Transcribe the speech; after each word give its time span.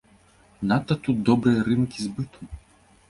Надта 0.71 0.97
тут 1.07 1.21
добрыя 1.29 1.61
рынкі 1.69 1.99
збыту! 2.07 2.51